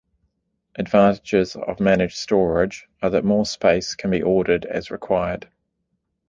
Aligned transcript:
Advantages 0.73 1.55
of 1.55 1.79
managed 1.79 2.17
storage 2.17 2.87
are 3.03 3.11
that 3.11 3.23
more 3.23 3.45
space 3.45 3.93
can 3.93 4.09
be 4.09 4.23
ordered 4.23 4.65
as 4.65 4.89
required. 4.89 5.47